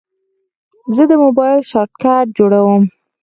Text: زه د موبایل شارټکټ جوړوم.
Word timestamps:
زه 0.95 1.03
د 1.11 1.13
موبایل 1.23 1.59
شارټکټ 1.71 2.25
جوړوم. 2.37 2.83